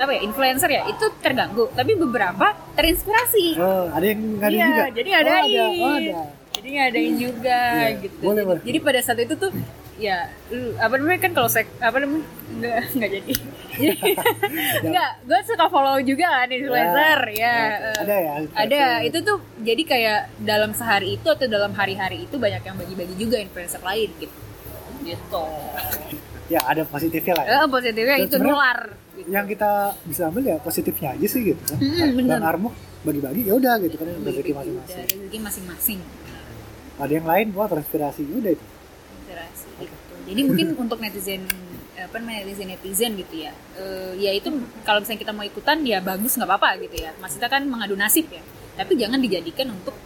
apa 0.00 0.10
ya 0.16 0.20
influencer 0.24 0.70
ya 0.72 0.82
itu 0.88 1.06
terganggu. 1.20 1.68
Tapi 1.76 1.92
beberapa 1.92 2.56
terinspirasi. 2.72 3.60
Oh 3.60 3.92
ada 3.92 4.06
yang 4.08 4.20
ngadain 4.40 4.56
iya 4.56 4.66
juga? 4.66 4.84
jadi 4.96 5.08
oh, 5.08 5.14
ngadain. 5.14 5.44
ada 5.44 5.64
oh, 5.84 5.94
ada. 6.00 6.22
Jadi 6.50 6.68
ngadain 6.76 7.14
juga 7.16 7.60
Iya, 7.72 7.88
gitu. 8.04 8.16
boleh, 8.20 8.42
jadi, 8.42 8.48
boleh. 8.48 8.62
jadi 8.64 8.78
pada 8.80 9.00
saat 9.04 9.20
itu 9.22 9.34
tuh 9.36 9.52
ya 10.00 10.32
apa 10.80 10.96
namanya 10.96 11.20
kan 11.28 11.32
kalau 11.36 11.48
saya 11.52 11.68
apa 11.84 12.00
namanya 12.00 12.24
nggak 12.56 12.76
nggak 12.96 13.10
jadi. 13.20 13.34
Nggak 14.92 15.10
gue 15.24 15.40
suka 15.48 15.64
follow 15.72 15.96
juga 16.04 16.28
kan 16.28 16.48
influencer 16.52 17.20
ya, 17.32 17.40
Ya, 17.40 17.56
eh, 17.80 17.96
ada 17.96 18.16
ya 18.16 18.32
ada 18.52 18.82
itu 19.00 19.18
tuh 19.24 19.40
jadi 19.64 19.82
kayak 19.88 20.20
dalam 20.44 20.76
sehari 20.76 21.16
itu 21.16 21.28
atau 21.28 21.48
dalam 21.48 21.72
hari-hari 21.72 22.28
itu 22.28 22.36
banyak 22.36 22.60
yang 22.60 22.76
bagi-bagi 22.76 23.14
juga 23.16 23.40
influencer 23.40 23.80
lain 23.80 24.08
gitu. 24.20 24.36
Gitu 25.00 25.44
ya 26.50 26.60
ada 26.66 26.82
positifnya 26.82 27.32
lah 27.32 27.44
ya. 27.46 27.50
eh, 27.56 27.66
positifnya 27.70 28.16
Dan 28.16 28.26
itu 28.26 28.36
nular 28.36 28.78
gitu. 29.14 29.28
yang 29.30 29.46
kita 29.46 29.70
bisa 30.02 30.22
ambil 30.26 30.42
ya 30.44 30.56
positifnya 30.58 31.08
aja 31.14 31.26
sih 31.26 31.40
gitu 31.46 31.62
kan 31.64 31.78
bener. 32.10 32.36
dan 32.36 32.42
Armuk 32.42 32.74
bagi-bagi 33.00 33.46
ya 33.46 33.54
udah 33.54 33.78
gitu 33.78 33.96
kan 33.96 34.06
rezeki 34.20 34.52
masing-masing 34.52 34.98
rezeki 35.00 35.38
masing-masing 35.38 35.98
ada 36.98 37.12
yang 37.14 37.24
lain 37.24 37.46
wah 37.54 37.64
terinspirasi 37.64 38.22
Ya 38.22 38.34
udah 38.36 38.50
itu 38.52 38.64
inspirasi 39.16 39.66
gitu. 39.78 39.94
Jadi 40.26 40.40
mungkin 40.44 40.66
untuk 40.84 40.98
netizen 40.98 41.42
apa 41.96 42.16
namanya 42.16 42.44
netizen 42.44 42.68
netizen 42.68 43.12
gitu 43.14 43.34
ya. 43.40 43.52
Eh, 43.72 44.12
ya 44.18 44.30
itu 44.32 44.48
kalau 44.82 45.00
misalnya 45.00 45.20
kita 45.20 45.32
mau 45.32 45.44
ikutan 45.44 45.80
ya 45.80 46.02
bagus 46.02 46.36
nggak 46.36 46.44
apa-apa 46.44 46.76
gitu 46.82 46.96
ya. 46.98 47.14
Maksudnya 47.16 47.48
kan 47.48 47.62
mengadu 47.64 47.96
nasib 47.96 48.28
ya. 48.28 48.42
Tapi 48.74 48.96
jangan 48.96 49.16
dijadikan 49.16 49.70
untuk 49.70 49.96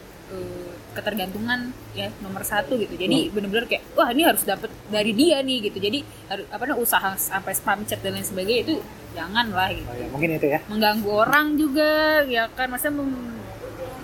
ketergantungan 0.95 1.61
ya 1.93 2.09
nomor 2.19 2.43
satu 2.43 2.79
gitu. 2.79 2.95
Jadi 2.95 3.29
bener-bener 3.29 3.67
kayak 3.67 3.83
wah 3.93 4.09
ini 4.09 4.23
harus 4.23 4.43
dapet 4.43 4.71
dari 4.89 5.11
dia 5.11 5.43
nih 5.43 5.67
gitu. 5.67 5.79
Jadi 5.79 6.01
harus 6.27 6.47
apa 6.49 6.63
namanya 6.63 6.81
usaha 6.81 7.11
sampai 7.15 7.53
spam 7.53 7.83
chat 7.83 7.99
dan 7.99 8.15
lain 8.15 8.23
sebagainya 8.23 8.61
itu 8.65 8.75
jangan 9.15 9.47
lah 9.51 9.71
gitu. 9.71 9.87
oh, 9.87 9.95
ya 9.95 10.07
mungkin 10.11 10.29
itu 10.33 10.47
ya 10.49 10.59
Mengganggu 10.67 11.11
orang 11.13 11.47
juga 11.55 11.91
ya 12.27 12.51
kan 12.51 12.67
maksudnya 12.67 12.99
mem- 12.99 13.39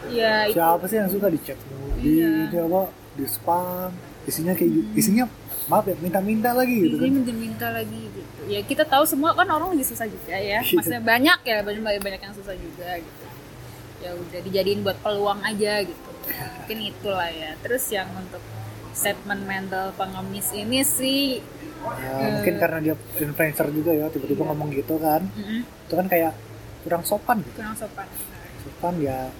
ya 0.06 0.46
itu 0.46 0.54
siapa 0.54 0.84
sih 0.86 0.96
yang 0.98 1.10
suka 1.10 1.26
di 1.26 1.38
chat 1.40 1.58
di 1.98 2.10
Iya. 2.18 2.46
di 2.46 2.56
apa 2.56 2.82
di 3.14 3.24
spam 3.26 3.90
isinya 4.24 4.54
kayak 4.54 4.70
gitu 4.70 4.88
isinya 4.94 5.24
maaf 5.66 5.82
ya 5.84 5.94
minta-minta 5.98 6.50
lagi 6.50 6.74
gitu 6.80 6.94
kan 6.98 7.10
minta-minta 7.10 7.66
lagi 7.70 8.00
gitu. 8.06 8.18
Ya 8.46 8.60
kita 8.62 8.82
tahu 8.82 9.02
semua 9.02 9.34
kan 9.34 9.46
orang 9.46 9.74
lagi 9.74 9.82
susah 9.84 10.06
juga 10.06 10.34
ya. 10.34 10.62
Iya. 10.62 10.78
Maksudnya 10.78 11.02
banyak 11.02 11.38
ya 11.42 11.56
banyak 11.62 11.82
banyak 11.82 12.20
yang 12.20 12.34
susah 12.34 12.54
juga 12.54 12.98
gitu. 12.98 13.24
Ya 14.00 14.10
udah 14.12 14.40
dijadiin 14.40 14.80
buat 14.80 14.98
peluang 15.00 15.40
aja 15.42 15.84
gitu. 15.84 16.08
Mungkin 16.60 16.78
itulah 16.86 17.28
ya. 17.28 17.54
Terus 17.60 17.84
yang 17.90 18.08
untuk 18.12 18.40
statement 18.90 19.42
mental 19.44 19.92
pengemis 19.94 20.50
ini 20.52 20.80
sih 20.82 21.40
Ya, 21.80 22.12
mungkin 22.36 22.60
karena 22.60 22.78
dia 22.84 22.94
influencer 23.16 23.72
juga 23.72 23.96
ya 23.96 24.12
tiba-tiba 24.12 24.44
ngomong 24.44 24.68
gitu 24.68 25.00
kan 25.00 25.24
mm-mm, 25.24 25.64
itu 25.64 25.94
kan 25.96 26.06
kayak 26.12 26.36
kurang 26.84 27.08
sopan 27.08 27.40
gitu 27.40 27.56
kurang 27.56 27.72
sopan. 27.72 28.04
sopan 28.60 28.94
ya 29.00 29.32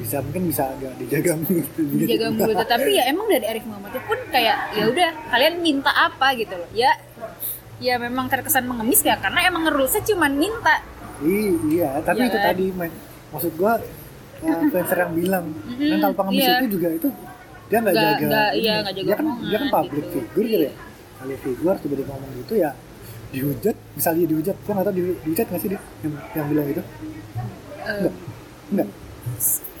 bisa 0.00 0.24
mungkin 0.24 0.48
bisa 0.48 0.72
agak 0.72 0.96
dijaga 0.96 1.36
mulut 1.36 1.68
Dijaga 1.76 2.28
mulut 2.32 2.56
tapi 2.64 2.96
ya 2.96 3.12
emang 3.12 3.28
dari 3.28 3.44
Arif 3.44 3.68
Muhammad 3.68 3.92
itu 3.92 4.00
pun 4.08 4.16
kayak 4.32 4.72
ya 4.72 4.84
udah 4.88 5.10
kalian 5.28 5.54
minta 5.60 5.92
apa 5.92 6.32
gitu 6.32 6.56
loh. 6.56 6.70
Ya 6.72 6.96
ya 7.76 8.00
memang 8.00 8.32
terkesan 8.32 8.64
mengemis 8.64 9.04
ya 9.04 9.20
karena 9.20 9.44
emang 9.44 9.68
rulesnya 9.68 10.00
cuma 10.00 10.32
minta 10.32 10.80
I- 11.20 11.60
iya 11.76 12.00
tapi 12.00 12.24
Iya 12.24 12.28
itu 12.32 12.38
kan? 12.40 12.46
tadi 12.56 12.66
maksud 13.28 13.52
gua 13.54 13.72
eh, 14.38 14.56
influencer 14.62 14.98
yang 14.98 15.12
bilang 15.12 15.44
Mm-mm, 15.50 15.90
mental 15.90 16.12
pengemis 16.12 16.42
iya. 16.42 16.56
itu 16.56 16.66
juga 16.76 16.88
itu 16.90 17.08
dia 17.66 17.78
nggak 17.82 17.94
jaga 17.94 18.26
ini. 18.52 18.60
iya, 18.62 18.74
jaga 18.80 19.00
dia 19.02 19.14
kan 19.14 19.26
omongan 19.26 19.46
dia 19.46 19.58
kan 19.58 19.68
public 19.72 20.04
gitu. 20.04 20.18
figure 20.30 20.46
gitu 20.46 20.64
ya 20.64 20.72
public 21.16 21.38
figure 21.42 21.76
tiba-tiba 21.82 22.10
ngomong 22.12 22.32
gitu 22.38 22.54
ya 22.56 22.70
dihujat 23.26 23.76
misalnya 23.92 24.24
dihujat 24.28 24.56
nggak 24.56 24.84
tahu 24.84 24.94
di- 24.94 25.18
dihujat 25.24 25.46
nggak 25.50 25.60
sih 25.60 25.70
dia 25.74 25.80
yang, 26.00 26.14
yang 26.32 26.46
bilang 26.46 26.66
itu 26.68 26.82
eh, 27.82 28.12
enggak 28.70 28.88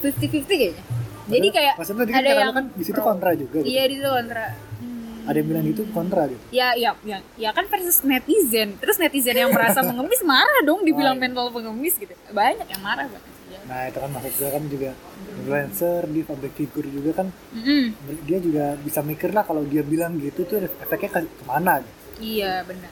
50-50 0.02 0.46
kayaknya. 0.46 0.82
Jadi 1.26 1.48
kayak 1.50 1.74
maksudnya 1.74 2.04
kan 2.06 2.14
ada 2.14 2.18
karena 2.20 2.40
yang 2.40 2.52
kan 2.54 2.64
di 2.70 2.84
situ 2.86 3.00
kontra 3.00 3.30
juga 3.34 3.58
gitu. 3.58 3.66
Iya 3.66 3.82
di 3.86 3.94
situ 3.98 4.08
kontra. 4.08 4.46
Hmm. 4.78 5.26
ada 5.26 5.36
yang 5.36 5.48
bilang 5.50 5.64
gitu 5.66 5.82
kontra 5.90 6.22
gitu 6.30 6.42
Ya, 6.50 6.68
ya, 6.78 6.94
ya, 7.02 7.18
ya 7.34 7.50
kan 7.50 7.66
versus 7.66 8.02
netizen. 8.02 8.78
Terus 8.78 8.96
netizen 8.98 9.34
yang 9.36 9.50
merasa 9.50 9.82
mengemis 9.88 10.22
marah 10.22 10.62
dong 10.62 10.86
dibilang 10.86 11.14
Oh, 11.14 11.18
iya. 11.18 11.24
mental 11.26 11.46
pengemis 11.50 11.94
gitu. 11.98 12.14
Banyak 12.30 12.66
yang 12.66 12.82
marah 12.82 13.06
banget. 13.06 13.32
Ya. 13.66 13.68
nah 13.68 13.80
itu 13.84 13.98
kan 13.98 14.10
maksud 14.12 14.32
gua 14.36 14.50
kan 14.52 14.62
juga 14.64 14.90
influencer 15.34 16.00
di 16.06 16.20
public 16.22 16.52
figure 16.54 16.86
juga 16.88 17.10
kan 17.16 17.26
Mm-mm. 17.50 17.84
dia 18.22 18.38
juga 18.38 18.64
bisa 18.76 19.02
mikir 19.02 19.30
lah 19.30 19.42
kalau 19.42 19.62
dia 19.62 19.82
bilang 19.82 20.14
gitu 20.16 20.42
tuh 20.42 20.62
efeknya 20.62 21.10
ke 21.12 21.20
ke 21.24 21.44
mana 21.44 21.78
gitu. 21.78 21.92
Iya 22.16 22.62
benar. 22.62 22.90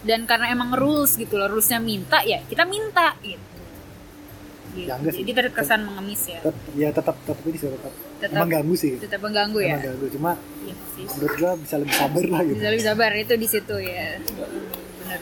Dan 0.00 0.24
karena 0.24 0.50
emang 0.50 0.70
rules 0.72 1.14
gitu 1.14 1.34
loh, 1.34 1.46
rulesnya 1.48 1.78
minta 1.78 2.22
ya 2.22 2.42
kita 2.42 2.62
minta 2.64 3.14
gitu. 3.20 3.42
Gitu. 4.72 4.88
Ya, 4.88 4.96
enggak 4.96 5.12
sih. 5.12 5.20
Jadi 5.20 5.32
terkesan 5.36 5.80
mengemis 5.82 6.22
ya. 6.26 6.40
Tetap, 6.40 6.56
ya 6.72 6.88
tetap 6.90 7.16
tetap 7.20 7.44
ini 7.44 7.56
sih 7.56 7.68
tetap, 7.68 7.92
Tetap. 8.18 8.34
emang 8.34 8.50
ganggu 8.50 8.74
sih 8.74 8.92
Tetap 8.96 9.20
mengganggu 9.20 9.58
ya. 9.60 9.74
emang 9.74 9.84
ganggu 9.84 10.06
cuma 10.08 10.30
Iya 10.62 10.74
sih. 10.94 11.04
menurut 11.04 11.34
gua 11.36 11.50
bisa 11.58 11.74
lebih 11.76 11.94
sabar 11.94 12.24
lah 12.24 12.40
gitu 12.40 12.56
Bisa 12.56 12.68
lebih 12.70 12.86
sabar 12.86 13.10
itu 13.12 13.34
di 13.36 13.46
situ 13.46 13.76
ya. 13.78 14.06
Benar. 14.16 14.48
benar. 14.96 15.20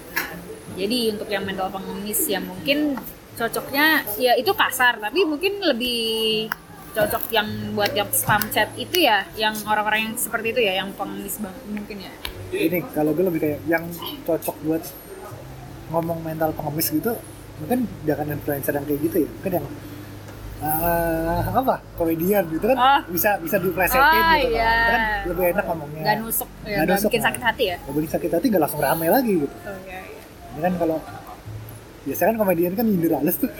Jadi 0.76 0.98
untuk 1.10 1.28
yang 1.28 1.42
mental 1.42 1.68
pengemis 1.68 2.20
ya 2.24 2.38
mungkin 2.38 2.78
cocoknya 3.40 3.86
ya 4.20 4.36
itu 4.36 4.52
kasar 4.52 5.00
tapi 5.00 5.24
mungkin 5.24 5.64
lebih 5.64 6.52
cocok 6.90 7.24
yang 7.30 7.48
buat 7.72 7.94
yang 7.94 8.10
spam 8.12 8.42
chat 8.50 8.68
itu 8.76 9.00
ya 9.00 9.22
yang 9.38 9.54
orang-orang 9.64 10.10
yang 10.10 10.14
seperti 10.18 10.52
itu 10.52 10.60
ya 10.60 10.84
yang 10.84 10.90
pengemis 10.92 11.40
banget 11.40 11.62
mungkin 11.70 11.96
ya. 12.04 12.12
Ini 12.50 12.78
kalau 12.90 13.14
gue 13.14 13.24
lebih 13.24 13.40
kayak 13.40 13.60
yang 13.64 13.84
cocok 14.26 14.56
buat 14.66 14.82
ngomong 15.88 16.18
mental 16.20 16.50
pengemis 16.52 16.90
gitu 16.90 17.14
mungkin 17.62 17.86
jangan 18.04 18.26
influencer 18.34 18.72
yang 18.74 18.84
kayak 18.84 19.00
gitu 19.06 19.16
ya. 19.24 19.28
Mungkin 19.38 19.52
yang 19.62 19.66
eh, 20.60 21.40
apa? 21.46 21.74
Komedian 21.94 22.44
gitu 22.50 22.64
kan 22.68 22.76
Oh. 22.76 23.00
bisa 23.08 23.38
bisa 23.38 23.56
diplesetin 23.56 24.02
Oh, 24.02 24.34
gitu 24.36 24.50
iya. 24.58 24.68
kan 24.68 24.90
kan 24.90 25.02
lebih 25.30 25.44
enak 25.54 25.64
ngomongnya. 25.70 26.02
Nggak 26.04 26.16
nusuk 26.26 26.48
ya 26.66 26.78
nusuk, 26.84 27.08
bikin 27.08 27.20
nah. 27.22 27.26
sakit 27.30 27.42
hati 27.46 27.64
ya? 27.70 27.76
Nggak 27.86 27.94
bikin 27.96 28.10
sakit 28.12 28.30
hati 28.34 28.46
nggak 28.50 28.62
langsung 28.66 28.82
rame 28.82 29.06
lagi 29.08 29.32
gitu. 29.46 29.56
Oh 29.62 29.78
iya 29.86 29.98
iya. 30.04 30.22
Ini 30.50 30.60
kan 30.60 30.72
kalau 30.76 30.98
biasanya 32.06 32.28
kan 32.32 32.38
komedian 32.40 32.72
kan 32.72 32.84
nyindir 32.88 33.12
halus 33.12 33.36
tuh. 33.36 33.50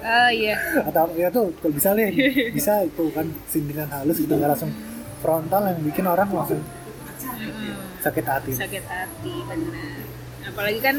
Oh 0.00 0.30
iya. 0.32 0.56
Atau 0.88 1.12
ya 1.16 1.28
tuh 1.28 1.52
kalau 1.60 1.72
bisa 1.76 1.92
nih 1.92 2.08
bisa 2.52 2.84
itu 2.84 3.04
kan 3.12 3.26
sindiran 3.48 3.88
halus 3.92 4.16
gitu 4.16 4.32
nggak 4.32 4.50
langsung 4.56 4.72
frontal 5.20 5.62
yang 5.68 5.78
bikin 5.84 6.04
orang 6.08 6.28
langsung 6.32 6.60
Mm-mm. 6.60 7.74
sakit 8.00 8.24
hati. 8.24 8.52
Sakit 8.56 8.84
hati 8.84 9.34
benar 9.44 10.06
apalagi 10.46 10.78
kan 10.78 10.96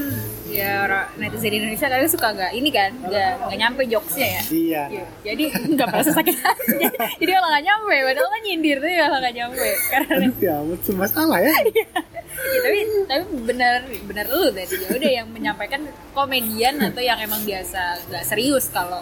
ya 0.51 0.84
orang 0.84 1.07
netizen 1.15 1.55
Indonesia 1.55 1.88
kadang 1.88 2.12
suka 2.12 2.36
nggak 2.36 2.51
ini 2.51 2.69
kan 2.69 2.91
nggak 3.00 3.48
nggak 3.48 3.57
nyampe 3.57 3.81
jokesnya 3.88 4.27
ya. 4.27 4.41
Iya. 4.51 4.84
Iya, 4.91 5.05
jadi 5.24 5.43
nggak 5.74 5.88
merasa 5.88 6.12
sakit 6.12 6.36
hati. 6.36 6.75
Jadi 7.24 7.31
malah 7.31 7.50
nggak 7.55 7.65
nyampe 7.65 7.96
padahal 8.12 8.27
kan 8.27 8.41
nyindir 8.43 8.77
tuh 8.84 8.89
malah 8.91 9.19
nggak 9.24 9.36
nyampe. 9.39 9.67
Karena 9.88 10.15
ya 10.43 10.55
betul 10.62 10.93
masalah 11.00 11.39
ya 11.39 11.53
ya, 12.38 12.60
tapi 12.62 12.79
tapi 13.10 13.24
benar 13.44 13.82
benar 14.06 14.25
lu 14.29 14.53
tadi. 14.53 14.75
Ya 14.77 14.89
udah 14.94 15.12
yang 15.24 15.27
menyampaikan 15.34 15.82
komedian 16.13 16.77
atau 16.79 17.01
yang 17.01 17.17
emang 17.17 17.41
biasa 17.41 18.06
nggak 18.10 18.24
serius 18.25 18.70
kalau 18.70 19.01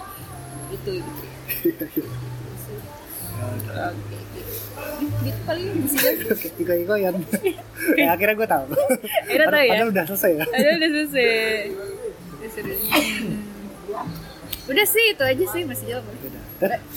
itu. 0.72 1.04
Gitu 1.62 1.84
oke 3.76 4.16
gitu. 4.32 4.52
Gitu 4.96 5.40
kali 5.44 5.60
ya 5.68 5.72
bisa 5.76 6.08
Iko 6.56 6.72
Iko 6.72 6.94
yang 6.96 7.16
ya, 7.96 8.16
akhirnya 8.16 8.34
gue 8.34 8.48
tahu. 8.48 8.64
Akhirnya 9.28 9.48
tahu 9.52 9.60
ya? 9.60 9.72
Padahal 9.76 9.88
udah 9.92 10.04
selesai 10.08 10.32
ya. 10.32 10.44
Ada 10.48 10.68
udah 10.80 10.90
selesai. 10.96 11.28
Udah 14.66 14.86
sih 14.88 15.04
itu 15.12 15.22
aja 15.22 15.44
sih 15.52 15.62
masih 15.68 15.84
jauh 15.92 16.04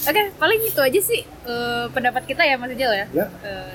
Oke, 0.08 0.22
paling 0.36 0.60
itu 0.64 0.80
aja 0.80 1.00
sih 1.00 1.22
eh, 1.26 1.86
pendapat 1.92 2.24
kita 2.24 2.42
ya 2.44 2.56
Mas 2.56 2.72
Ijal 2.72 2.92
ya. 2.96 3.06
Ya. 3.12 3.26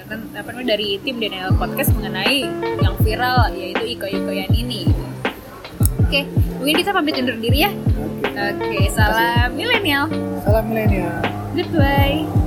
Nan- 0.08 0.32
apa 0.32 0.48
namanya 0.50 0.76
dari 0.76 0.96
tim 1.00 1.20
DNL 1.20 1.52
Podcast 1.56 1.92
mengenai 1.92 2.44
yang 2.80 2.94
viral 3.00 3.52
yaitu 3.52 3.84
iko-ikoyan 3.84 4.50
ini. 4.50 4.88
Oke, 6.04 6.24
mungkin 6.60 6.76
kita 6.80 6.90
pamit 6.92 7.16
undur 7.16 7.36
diri 7.36 7.64
ya. 7.64 7.70
Oke. 7.72 8.32
Oke, 8.34 8.80
salam 8.90 9.52
milenial. 9.54 10.08
Salam 10.42 10.64
milenial. 10.68 11.20
Goodbye. 11.54 12.43